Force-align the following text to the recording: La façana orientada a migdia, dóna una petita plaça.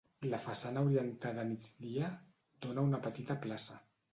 La 0.29 0.37
façana 0.45 0.81
orientada 0.87 1.43
a 1.43 1.45
migdia, 1.49 2.09
dóna 2.67 2.89
una 2.89 3.03
petita 3.07 3.41
plaça. 3.45 3.79